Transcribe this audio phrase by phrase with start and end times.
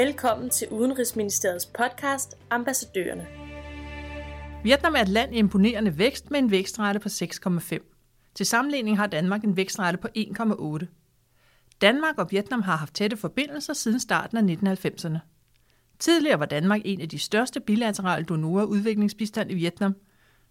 [0.00, 3.26] Velkommen til Udenrigsministeriets podcast Ambassadørerne.
[4.64, 8.30] Vietnam er et land i imponerende vækst med en vækstrate på 6,5.
[8.34, 10.86] Til sammenligning har Danmark en vækstrate på 1,8.
[11.80, 15.18] Danmark og Vietnam har haft tætte forbindelser siden starten af 1990'erne.
[15.98, 19.96] Tidligere var Danmark en af de største bilaterale donorer af udviklingsbistand i Vietnam.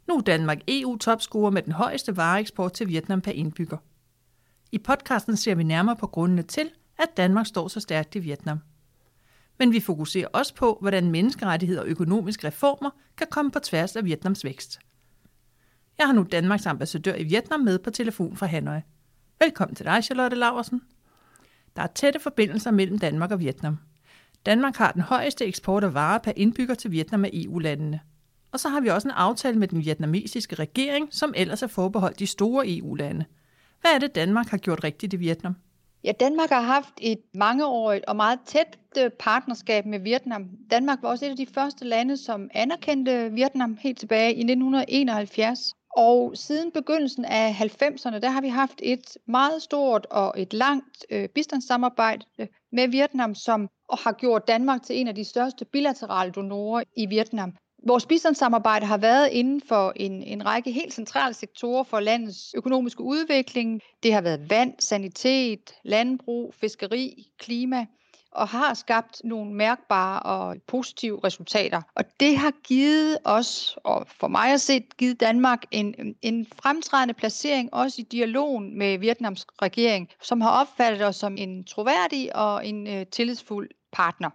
[0.08, 3.78] Nu er Danmark EU-topscorer med den højeste vareeksport til Vietnam per indbygger.
[4.72, 8.60] I podcasten ser vi nærmere på grundene til, at Danmark står så stærkt i Vietnam.
[9.60, 14.06] Men vi fokuserer også på, hvordan menneskerettigheder og økonomiske reformer kan komme på tværs af
[14.06, 14.80] Vietnams vækst.
[15.98, 18.80] Jeg har nu Danmarks ambassadør i Vietnam med på telefon fra Hanoi.
[19.40, 20.82] Velkommen til dig, Charlotte Laversen.
[21.76, 23.78] Der er tætte forbindelser mellem Danmark og Vietnam.
[24.46, 28.00] Danmark har den højeste eksport af varer per indbygger til Vietnam af EU-landene.
[28.52, 32.20] Og så har vi også en aftale med den vietnamesiske regering, som ellers er forbeholdt
[32.20, 33.26] de store EU-lande.
[33.82, 35.56] Hvad er det, Danmark har gjort rigtigt i Vietnam?
[36.04, 40.50] Ja, Danmark har haft et mangeårigt og meget tæt øh, partnerskab med Vietnam.
[40.72, 45.74] Danmark var også et af de første lande, som anerkendte Vietnam helt tilbage i 1971.
[45.98, 51.06] Og siden begyndelsen af 90'erne, der har vi haft et meget stort og et langt
[51.10, 53.70] øh, bistandssamarbejde øh, med Vietnam, som
[54.00, 57.54] har gjort Danmark til en af de største bilaterale donorer i Vietnam.
[57.88, 63.04] Vores bistandssamarbejde har været inden for en, en række helt centrale sektorer for landets økonomiske
[63.04, 63.82] udvikling.
[64.04, 67.86] Det har været vand, sanitet, landbrug, fiskeri, klima
[68.32, 71.82] og har skabt nogle mærkbare og positive resultater.
[71.96, 77.14] Og det har givet os, og for mig at se, givet Danmark en, en fremtrædende
[77.14, 82.68] placering, også i dialogen med Vietnams regering, som har opfattet os som en troværdig og
[82.68, 84.30] en uh, tillidsfuld partner.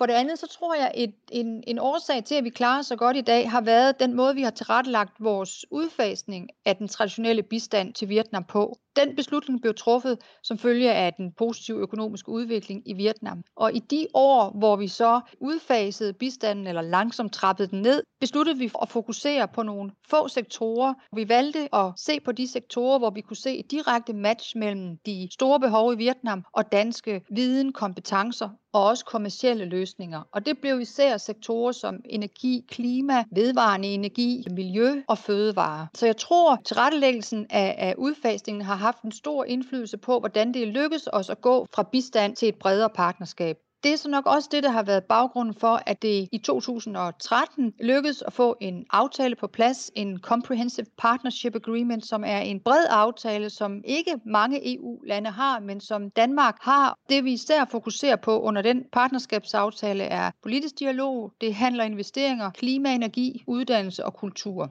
[0.00, 2.96] For det andet, så tror jeg, at en, en årsag til, at vi klarer så
[2.96, 7.42] godt i dag, har været den måde, vi har tilrettelagt vores udfasning af den traditionelle
[7.42, 8.78] bistand til Vietnam på.
[9.04, 13.42] Den beslutning blev truffet som følge af den positive økonomiske udvikling i Vietnam.
[13.56, 18.58] Og i de år, hvor vi så udfasede bistanden eller langsomt trappede den ned, besluttede
[18.58, 20.94] vi at fokusere på nogle få sektorer.
[21.16, 24.96] Vi valgte at se på de sektorer, hvor vi kunne se et direkte match mellem
[25.06, 30.22] de store behov i Vietnam og danske viden, kompetencer og også kommercielle løsninger.
[30.32, 35.88] Og det blev især sektorer som energi, klima, vedvarende energi, miljø og fødevare.
[35.94, 40.54] Så jeg tror, at tilrettelæggelsen af, af udfasningen har haft en stor indflydelse på, hvordan
[40.54, 43.56] det lykkes os at gå fra bistand til et bredere partnerskab.
[43.82, 47.72] Det er så nok også det, der har været baggrunden for, at det i 2013
[47.80, 52.86] lykkedes at få en aftale på plads, en Comprehensive Partnership Agreement, som er en bred
[52.90, 56.94] aftale, som ikke mange EU-lande har, men som Danmark har.
[57.08, 62.94] Det vi især fokuserer på under den partnerskabsaftale er politisk dialog, det handler investeringer, klima,
[62.94, 64.70] energi, uddannelse og kultur.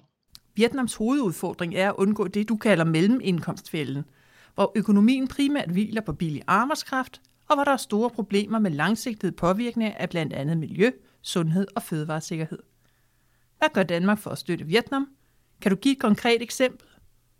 [0.60, 4.04] Vietnams hovedudfordring er at undgå det, du kalder mellemindkomstfælden,
[4.56, 9.32] hvor økonomien primært hviler på billig arbejdskraft, og hvor der er store problemer med langsigtede
[9.32, 12.60] påvirkninger af blandt andet miljø, sundhed og fødevaresikkerhed.
[13.58, 15.08] Hvad gør Danmark for at støtte Vietnam?
[15.62, 16.88] Kan du give et konkret eksempel?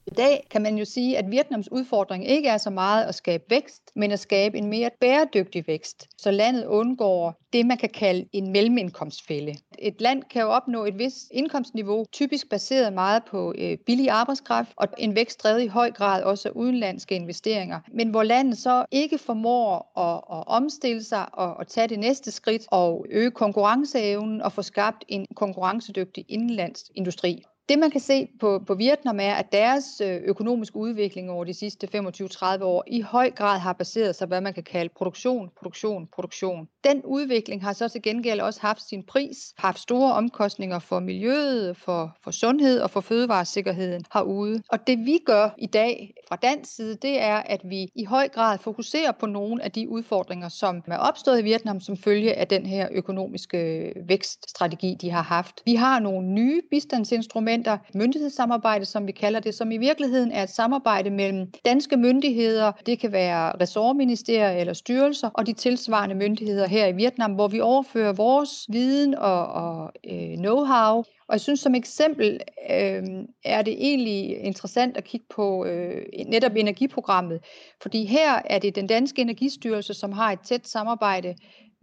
[0.10, 3.44] I dag kan man jo sige, at Vietnams udfordring ikke er så meget at skabe
[3.50, 8.26] vækst, men at skabe en mere bæredygtig vækst, så landet undgår det, man kan kalde
[8.34, 9.56] en mellemindkomstfælde.
[9.80, 14.72] Et land kan jo opnå et vis indkomstniveau, typisk baseret meget på øh, billig arbejdskraft,
[14.76, 17.80] og en vækst drevet i høj grad også af udenlandske investeringer.
[17.92, 22.32] Men hvor landet så ikke formår at, at omstille sig og at tage det næste
[22.32, 27.44] skridt og øge konkurrenceevnen og få skabt en konkurrencedygtig indlandsindustri.
[27.70, 31.54] Det man kan se på, på Vietnam er, at deres øh, økonomiske udvikling over de
[31.54, 35.50] sidste 25-30 år i høj grad har baseret sig, på, hvad man kan kalde produktion,
[35.58, 36.68] produktion, produktion.
[36.84, 41.78] Den udvikling har så til gengæld også haft sin pris, haft store omkostninger for miljøet,
[41.78, 44.62] for, for sundhed og for fødevaresikkerheden herude.
[44.70, 48.28] Og det vi gør i dag fra dansk side, det er, at vi i høj
[48.28, 52.48] grad fokuserer på nogle af de udfordringer, som er opstået i Vietnam som følge af
[52.48, 55.62] den her økonomiske øh, vækststrategi, de har haft.
[55.66, 60.50] Vi har nogle nye bistandsinstrumenter, myndighedssamarbejde, som vi kalder det, som i virkeligheden er et
[60.50, 66.88] samarbejde mellem danske myndigheder, det kan være ressortministerier eller styrelser, og de tilsvarende myndigheder her
[66.88, 71.04] i Vietnam, hvor vi overfører vores viden og, og øh, know-how.
[71.28, 72.40] Og jeg synes som eksempel
[72.70, 73.04] øh,
[73.46, 77.40] er det egentlig interessant at kigge på øh, netop energiprogrammet,
[77.82, 81.36] fordi her er det den danske energistyrelse, som har et tæt samarbejde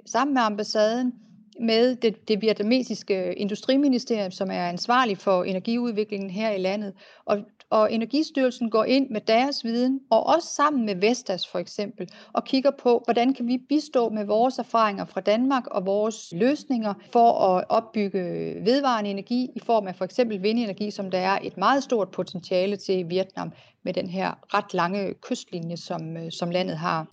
[0.06, 1.12] sammen med ambassaden
[1.60, 6.92] med det, det vietnamesiske industriministerium, som er ansvarlig for energiudviklingen her i landet.
[7.24, 7.38] Og,
[7.70, 12.44] og Energistyrelsen går ind med deres viden, og også sammen med Vestas for eksempel, og
[12.44, 17.32] kigger på, hvordan kan vi bistå med vores erfaringer fra Danmark og vores løsninger for
[17.32, 18.20] at opbygge
[18.64, 22.76] vedvarende energi i form af for eksempel vindenergi, som der er et meget stort potentiale
[22.76, 27.06] til i Vietnam med den her ret lange kystlinje, som, som landet har.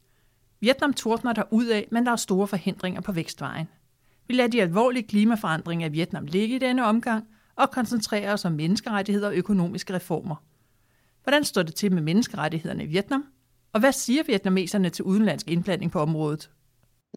[0.60, 3.68] Vietnam tordner der ud af, men der er store forhindringer på vækstvejen.
[4.28, 8.52] Vi lader de alvorlige klimaforandringer i Vietnam ligge i denne omgang og koncentrerer os om
[8.52, 10.36] menneskerettigheder og økonomiske reformer.
[11.24, 13.26] Hvordan står det til med menneskerettighederne i Vietnam?
[13.74, 16.50] Og hvad siger vietnameserne til udenlandsk indblanding på området?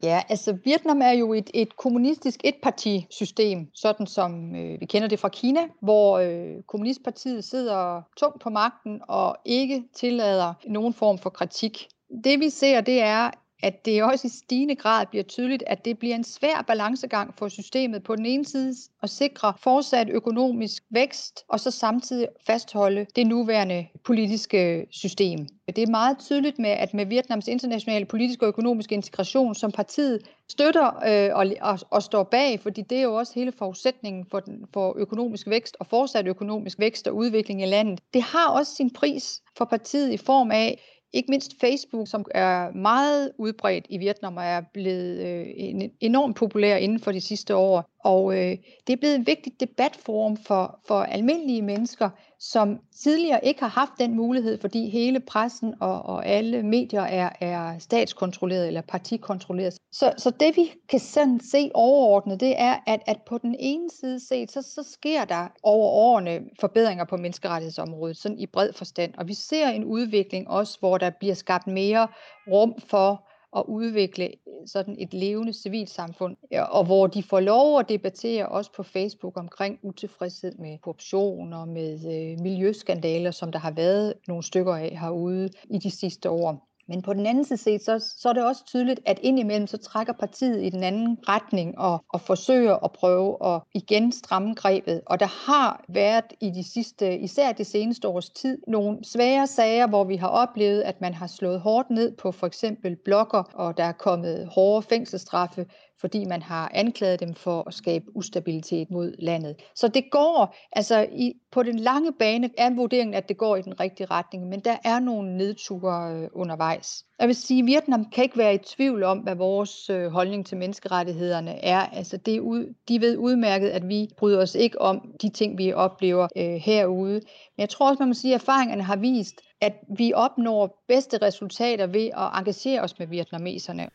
[0.03, 5.21] Ja, altså Vietnam er jo et, et kommunistisk etpartisystem, sådan som øh, vi kender det
[5.21, 11.31] fra Kina, hvor øh, kommunistpartiet sidder tungt på magten og ikke tillader nogen form for
[11.31, 11.89] kritik.
[12.25, 13.31] Det vi ser, det er,
[13.67, 17.49] at det også i stigende grad bliver tydeligt, at det bliver en svær balancegang for
[17.49, 23.27] systemet på den ene side at sikre fortsat økonomisk vækst, og så samtidig fastholde det
[23.27, 25.47] nuværende politiske system.
[25.67, 30.21] Det er meget tydeligt med, at med Vietnams internationale politiske og økonomiske integration, som partiet
[30.51, 34.41] støtter øh, og, og, og står bag, fordi det er jo også hele forudsætningen for,
[34.41, 38.01] den, for økonomisk vækst og fortsat økonomisk vækst og udvikling i landet.
[38.15, 40.81] Det har også sin pris for partiet i form af
[41.13, 46.77] ikke mindst Facebook, som er meget udbredt i Vietnam og er blevet øh, enormt populær
[46.77, 47.91] inden for de sidste år.
[48.05, 48.57] Og øh,
[48.87, 52.11] det er blevet en vigtig debatforum for, for almindelige mennesker,
[52.41, 57.31] som tidligere ikke har haft den mulighed, fordi hele pressen og, og alle medier er,
[57.41, 59.75] er statskontrolleret eller partikontrolleret.
[59.93, 63.91] Så, så det vi kan sådan se overordnet, det er, at, at på den ene
[64.01, 69.15] side set, så, så sker der over årene forbedringer på menneskerettighedsområdet, sådan i bred forstand.
[69.19, 72.09] Og vi ser en udvikling også, hvor der bliver skabt mere
[72.49, 76.37] rum for at udvikle øh, sådan et levende civilsamfund,
[76.71, 81.69] og hvor de får lov at debattere også på Facebook omkring utilfredshed med korruption og
[81.69, 86.69] med øh, miljøskandaler, som der har været nogle stykker af herude i de sidste år.
[86.89, 89.77] Men på den anden side set, så, så er det også tydeligt, at indimellem så
[89.77, 95.01] trækker partiet i den anden retning og, og forsøger at prøve at igen stramme grebet.
[95.07, 99.87] Og der har været i de sidste, især det seneste års tid, nogle svære sager,
[99.87, 103.77] hvor vi har oplevet, at man har slået hårdt ned på for eksempel blokker, og
[103.77, 105.67] der er kommet hårde fængselsstraffe
[106.01, 109.57] fordi man har anklaget dem for at skabe ustabilitet mod landet.
[109.75, 113.63] Så det går, altså i, på den lange bane er vurderingen, at det går i
[113.63, 117.05] den rigtige retning, men der er nogle nedture øh, undervejs.
[117.21, 120.47] Jeg vil sige, at Vietnam kan ikke være i tvivl om, hvad vores øh, holdning
[120.47, 121.81] til menneskerettighederne er.
[121.81, 125.59] Altså det er ud, de ved udmærket, at vi bryder os ikke om de ting,
[125.59, 127.15] vi oplever øh, herude.
[127.15, 131.19] Men jeg tror også, man må sige, at erfaringerne har vist, at vi opnår bedste
[131.23, 133.89] resultater ved at engagere os med vietnameserne.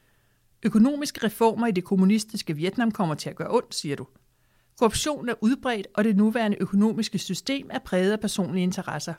[0.63, 4.07] Økonomiske reformer i det kommunistiske Vietnam kommer til at gøre ondt, siger du.
[4.79, 9.13] Korruption er udbredt, og det nuværende økonomiske system er præget af personlige interesser.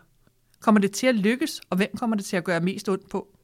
[0.60, 3.36] Kommer det til at lykkes, og hvem kommer det til at gøre mest ondt på?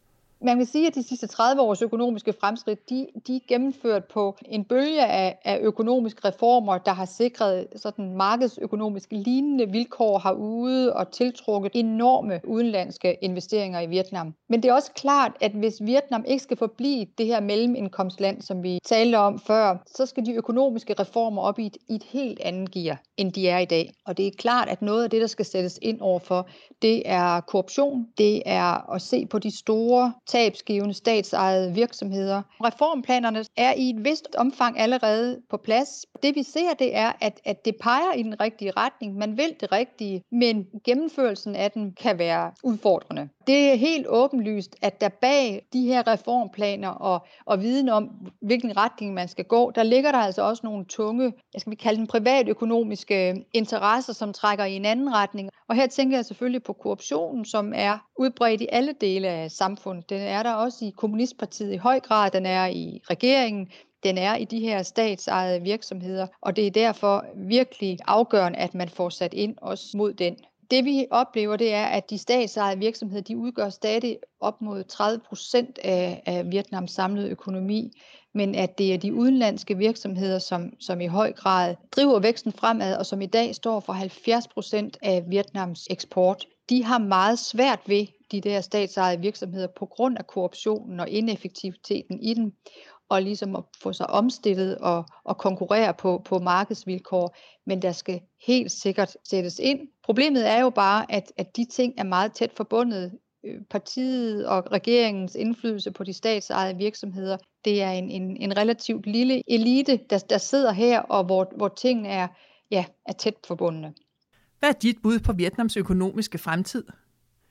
[0.43, 4.37] Man kan sige, at de sidste 30 års økonomiske fremskridt, de, de er gennemført på
[4.47, 11.11] en bølge af, af økonomiske reformer, der har sikret sådan markedsøkonomiske lignende vilkår herude og
[11.11, 14.35] tiltrukket enorme udenlandske investeringer i Vietnam.
[14.49, 18.63] Men det er også klart, at hvis Vietnam ikke skal forblive det her mellemindkomstland, som
[18.63, 22.41] vi talte om før, så skal de økonomiske reformer op i et, i et helt
[22.41, 23.93] andet gear, end de er i dag.
[24.07, 26.49] Og det er klart, at noget af det, der skal sættes ind overfor,
[26.83, 32.43] det er korruption, det er at se på de store tabsgivende statsejede virksomheder.
[32.65, 36.07] Reformplanerne er i et vist omfang allerede på plads.
[36.23, 39.17] Det vi ser, det er, at, at det peger i den rigtige retning.
[39.17, 43.29] Man vil det rigtige, men gennemførelsen af den kan være udfordrende.
[43.47, 48.77] Det er helt åbenlyst, at der bag de her reformplaner og, og viden om, hvilken
[48.77, 51.99] retning man skal gå, der ligger der altså også nogle tunge, jeg skal vi kalde
[51.99, 55.51] dem privatøkonomiske interesser, som trækker i en anden retning.
[55.69, 60.11] Og her tænker jeg selvfølgelig på korruptionen, som er udbredt i alle dele af samfundet.
[60.19, 63.69] Den er der også i Kommunistpartiet i høj grad, den er i regeringen,
[64.03, 68.89] den er i de her statsejede virksomheder, og det er derfor virkelig afgørende, at man
[68.89, 70.37] får sat ind også mod den.
[70.71, 75.21] Det vi oplever, det er, at de statsejede virksomheder, de udgør stadig op mod 30
[75.29, 77.91] procent af, af Vietnams samlede økonomi,
[78.35, 82.97] men at det er de udenlandske virksomheder, som, som i høj grad driver væksten fremad,
[82.97, 86.47] og som i dag står for 70 procent af Vietnams eksport.
[86.71, 92.21] De har meget svært ved de der statsejede virksomheder på grund af korruptionen og ineffektiviteten
[92.23, 92.53] i dem
[93.09, 98.21] og ligesom at få sig omstillet og, og konkurrere på, på markedsvilkår, men der skal
[98.47, 99.81] helt sikkert sættes ind.
[100.05, 103.13] Problemet er jo bare, at, at de ting er meget tæt forbundet.
[103.45, 109.07] Øh, partiet og regeringens indflydelse på de statsejede virksomheder, det er en, en, en relativt
[109.07, 112.29] lille elite, der, der sidder her, og hvor, hvor tingene er,
[112.71, 113.95] ja, er tæt forbundne.
[114.59, 116.85] Hvad er dit bud på Vietnams økonomiske fremtid?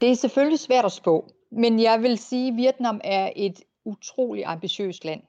[0.01, 4.45] Det er selvfølgelig svært at spå, men jeg vil sige, at Vietnam er et utrolig
[4.45, 5.21] ambitiøst land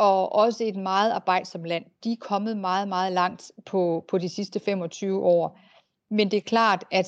[0.00, 1.84] og også et meget arbejdsomt land.
[2.04, 5.58] De er kommet meget, meget langt på, på de sidste 25 år.
[6.10, 7.06] Men det er klart, at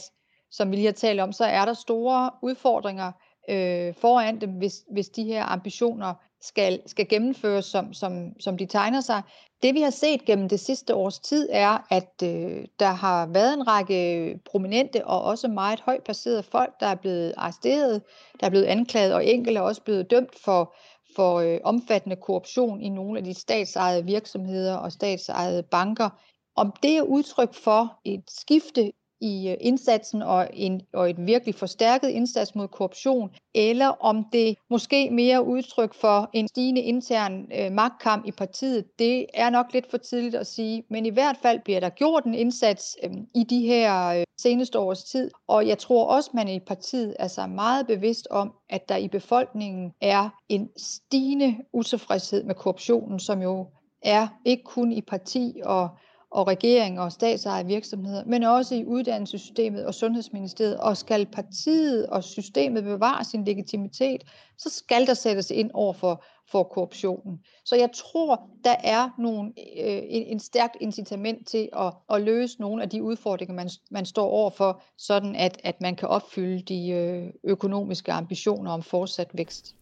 [0.50, 3.12] som vi lige har talt om, så er der store udfordringer
[3.50, 8.66] øh, foran dem, hvis, hvis de her ambitioner skal, skal gennemføres, som, som, som de
[8.66, 9.22] tegner sig.
[9.62, 13.54] Det vi har set gennem det sidste års tid er, at øh, der har været
[13.54, 18.02] en række prominente og også meget højt placerede folk, der er blevet arresteret,
[18.40, 20.74] der er blevet anklaget, og enkelte er også blevet dømt for,
[21.16, 26.08] for øh, omfattende korruption i nogle af de statsejede virksomheder og statsejede banker.
[26.56, 31.54] Om det er udtryk for et skifte i øh, indsatsen og, en, og et virkelig
[31.54, 37.72] forstærket indsats mod korruption, eller om det måske mere udtryk for en stigende intern øh,
[37.72, 41.60] magtkamp i partiet, det er nok lidt for tidligt at sige, men i hvert fald
[41.64, 45.78] bliver der gjort en indsats øh, i de her øh, seneste års tid, og jeg
[45.78, 50.28] tror også, man i partiet er så meget bevidst om, at der i befolkningen er
[50.48, 53.66] en stigende utilfredshed med korruptionen, som jo
[54.02, 55.88] er ikke kun i parti og
[56.32, 60.76] og regering og statsejede virksomheder, men også i uddannelsessystemet og sundhedsministeriet.
[60.76, 64.22] Og skal partiet og systemet bevare sin legitimitet,
[64.58, 67.38] så skal der sættes ind over for, for korruptionen.
[67.64, 72.60] Så jeg tror, der er nogle, øh, en, en stærkt incitament til at, at løse
[72.60, 76.88] nogle af de udfordringer, man, man står overfor, sådan at, at man kan opfylde de
[76.88, 79.74] øh, økonomiske ambitioner om fortsat vækst.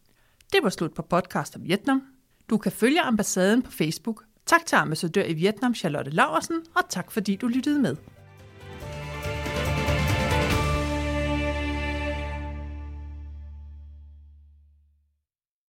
[0.52, 2.02] Det var slut på podcast om Vietnam.
[2.50, 7.12] Du kan følge ambassaden på Facebook Tak til ambassadør i Vietnam, Charlotte Laversen, og tak
[7.12, 7.96] fordi du lyttede med.